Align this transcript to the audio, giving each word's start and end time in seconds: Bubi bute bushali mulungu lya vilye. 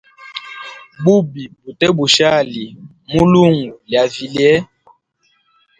Bubi 1.03 1.43
bute 1.61 1.87
bushali 1.97 2.63
mulungu 3.11 3.69
lya 3.87 4.03
vilye. 4.13 4.51